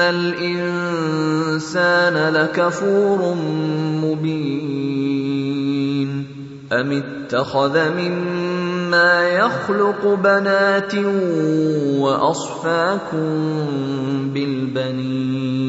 [0.00, 1.54] ان الانسان
[2.34, 3.34] لكفور
[4.02, 5.18] مبين
[6.72, 10.94] ام اتخذ مما يخلق بنات
[11.98, 13.28] واصفاكم
[14.34, 15.68] بالبنين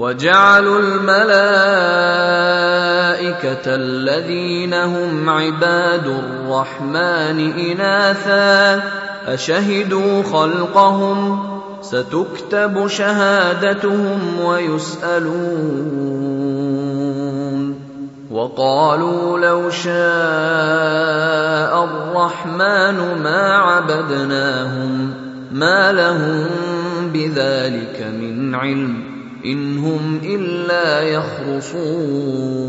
[0.00, 1.20] وجعلوا الملائكة
[3.66, 8.82] الذين هم عباد الرحمن إناثا
[9.26, 11.48] أشهدوا خلقهم
[11.82, 15.70] ستكتب شهادتهم ويسألون
[18.30, 19.94] وقالوا لو شاء
[21.84, 25.14] الرحمن ما عبدناهم
[25.52, 26.46] ما لهم
[27.12, 29.09] بذلك من علم
[29.44, 32.60] إن هم إلا يخرصون.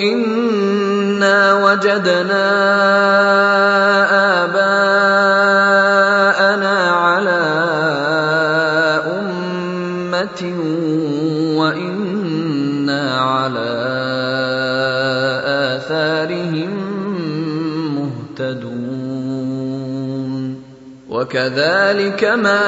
[0.00, 2.44] إنا وجدنا
[21.24, 22.64] وكذلك ما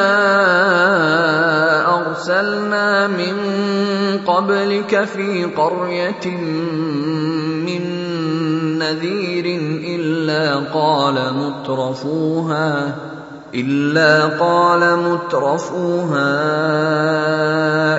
[1.97, 3.37] أرسلنا من
[4.27, 6.27] قبلك في قرية
[7.69, 7.83] من
[8.79, 9.45] نذير
[9.85, 12.97] إلا قال مترفوها
[13.55, 16.33] إلا قال مترفوها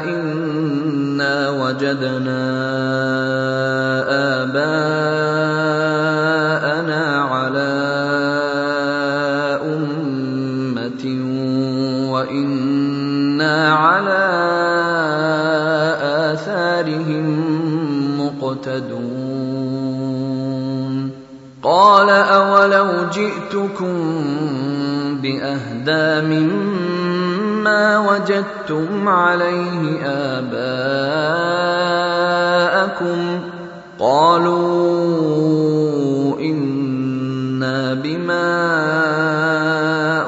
[0.03, 2.41] إنا وجدنا
[4.43, 5.16] آباءنا
[23.77, 29.99] جئتكم بأهدى مما وجدتم عليه
[30.37, 31.19] آباءكم
[33.99, 35.19] قالوا
[36.39, 38.47] إنا بما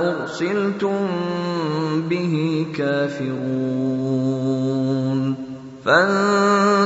[0.10, 1.07] أرسلتم
[2.10, 3.80] به كافرون.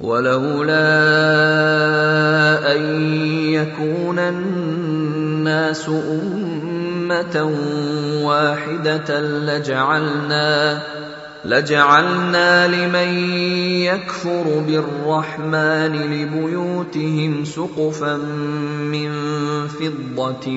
[0.00, 0.88] ولولا
[2.76, 2.82] أن
[3.52, 7.52] يكون الناس أمة
[8.22, 10.82] واحدة لجعلنا
[11.44, 13.30] لجعلنا لمن
[13.82, 18.16] يكفر بالرحمن لبيوتهم سقفا
[18.92, 19.10] من
[19.68, 20.48] فضة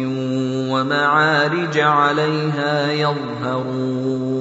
[0.71, 4.40] ومعارج عليها يظهرون.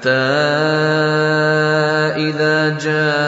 [0.00, 0.10] حتى
[2.16, 3.20] إذا جاءنا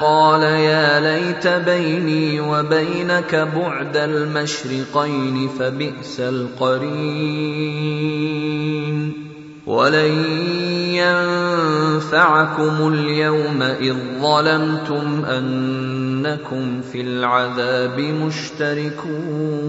[0.00, 7.58] قال يا ليت بيني وبينك بعد المشرقين فبئس القرين.
[9.66, 10.24] ولن
[11.98, 19.68] ينفعكم اليوم إذ ظلمتم أنكم في العذاب مشتركون.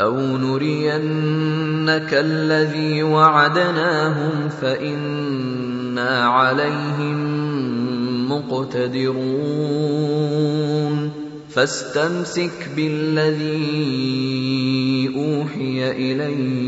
[0.00, 7.18] أو نرينك الذي وعدناهم فانا عليهم
[8.32, 9.68] مقتدرون
[11.50, 13.48] فاستمسك بالذي
[15.16, 16.58] اوحي اليك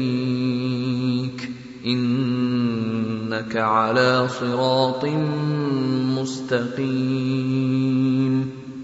[1.87, 5.05] انك على صراط
[6.19, 7.41] مستقيم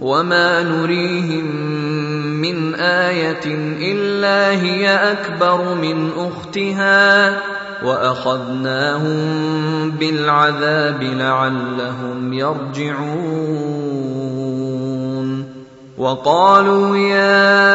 [0.00, 1.46] وما نريهم
[2.40, 3.40] من إيه
[3.92, 7.36] الا هي اكبر من اختها
[7.84, 9.20] واخذناهم
[9.90, 13.80] بالعذاب لعلهم يرجعون
[15.98, 17.74] وقالوا يا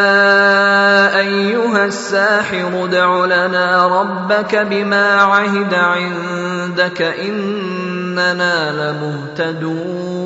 [1.20, 10.26] ايها الساحر ادع لنا ربك بما عهد عندك اننا لمهتدون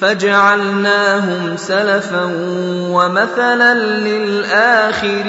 [0.00, 2.24] فجعلناهم سلفا
[2.90, 5.20] ومثلا للآخرين.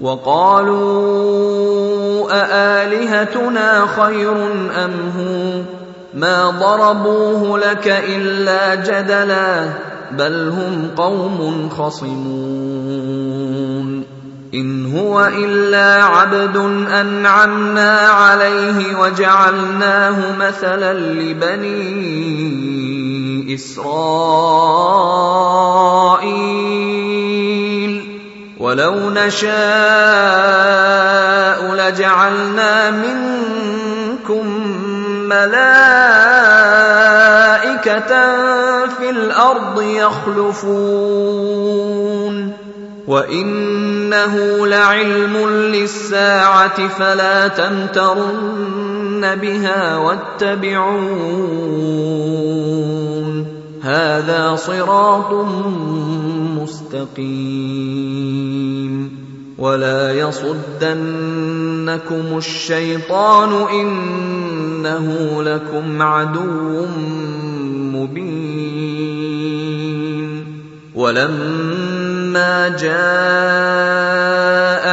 [0.00, 1.32] وقالوا
[2.32, 4.32] أآلهتنا خير
[4.84, 5.62] أم هو؟
[6.14, 9.91] ما ضربوه لك إلا جدلا.
[10.16, 13.22] بل هم قوم خصمون.
[14.54, 16.56] إن هو إلا عبد
[17.00, 21.94] أنعمنا عليه وجعلناه مثلا لبني
[23.54, 24.82] إسرائيل.
[28.58, 29.52] ولو نشاء
[31.74, 34.46] لجعلنا منكم
[35.32, 36.86] ملائكه
[38.86, 40.92] في الأرض يخلفون.
[43.08, 51.52] وإنه لعلم للساعة فلا تمترن بها واتبعون.
[53.82, 55.32] هذا صراط
[56.62, 57.22] مستقيم.
[59.62, 60.98] ولا يصدنكم
[62.38, 66.86] الشيطان انه لكم عدو
[67.94, 68.72] مبين
[70.94, 72.92] ولما جاء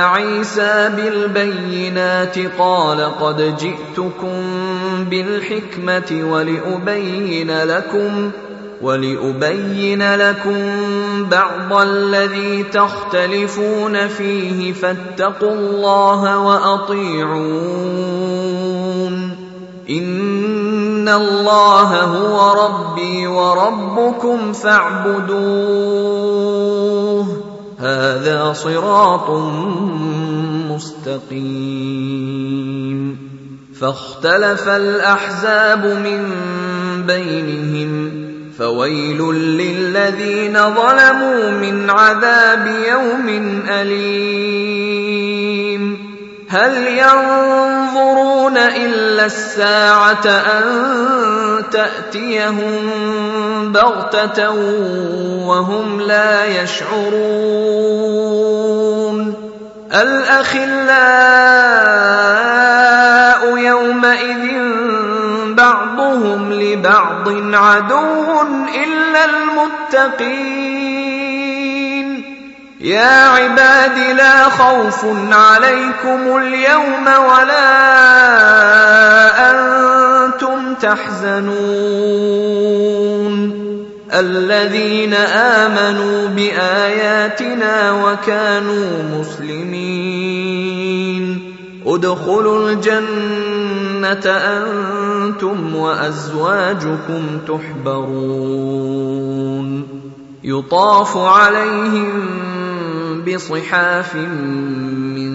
[0.04, 4.44] عيسى بالبينات قال قد جئتكم
[5.10, 8.32] بالحكمه ولابين لكم
[8.82, 10.60] ولأبين لكم
[11.30, 17.50] بعض الذي تختلفون فيه فاتقوا الله وأطيعون.
[19.90, 25.40] إن الله هو ربي وربكم فاعبدوه.
[27.80, 29.30] هذا صراط
[30.72, 32.10] مستقيم.
[33.80, 36.34] فاختلف الأحزاب من
[37.08, 38.29] بينهم.
[38.60, 43.30] فويل للذين ظلموا من عذاب يوم
[43.70, 45.20] أليم.
[46.50, 50.64] هل ينظرون إلا الساعة أن
[51.72, 52.92] تأتيهم
[53.72, 54.50] بغتة
[55.46, 57.80] وهم لا يشعرون؟
[59.94, 61.00] الأخلاء
[63.58, 64.50] يومئذ
[65.60, 68.42] بعضهم لبعض عدو
[68.84, 70.70] إلا المتقين.
[72.82, 77.70] يا عباد لا خوف عليكم اليوم ولا
[79.52, 81.50] أنتم تحزنون.
[84.14, 90.70] الذين آمنوا بآياتنا وكانوا مسلمين.
[91.86, 93.59] ادخلوا الجنة
[94.06, 99.20] أنتم وأزواجكم تحبرون.
[100.44, 102.40] يطاف عليهم
[103.28, 105.30] بصحاف من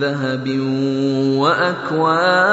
[0.00, 0.60] ذهب
[1.36, 2.50] وأكواب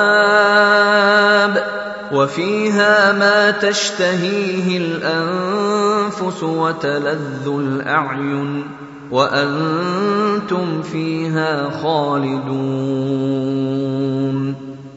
[2.12, 8.64] وفيها ما تشتهيه الأنفس وتلذ الأعين
[9.12, 12.68] وأنتم فيها خالدون.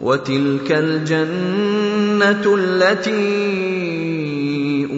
[0.02, 3.20] وتلك الجنة التي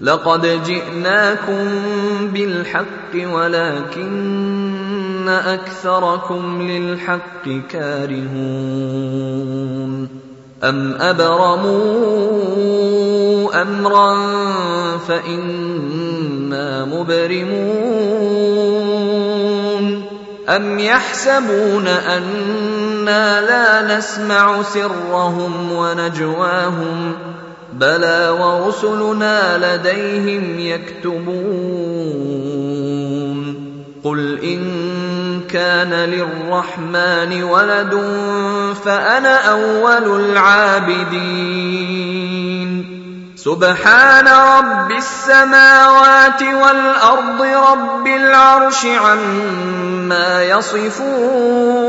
[0.00, 1.68] لقد جئناكم
[2.32, 8.38] بالحق ولكن أكثركم للحق كارهون
[10.64, 12.38] أم أبرموا
[13.62, 14.16] أمرا
[14.98, 18.18] فإنا مبرمون
[20.48, 27.14] أم يحسبون أنا لا نسمع سرهم ونجواهم
[27.80, 31.28] بلى ورسلنا لديهم يكتبون.
[34.04, 34.60] قل إن
[35.50, 37.94] كان للرحمن ولد
[38.84, 41.78] فأنا أول العابدين.
[43.36, 51.88] سبحان رب السماوات والأرض رب العرش عما يصفون.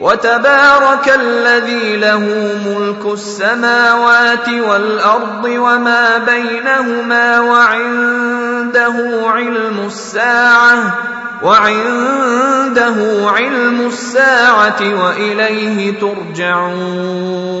[0.00, 2.18] وتبارك الذي له
[2.66, 8.94] ملك السماوات والأرض وما بينهما وعنده
[9.26, 10.98] علم الساعة
[11.42, 12.94] وعنده
[13.26, 17.60] علم الساعة وإليه ترجعون.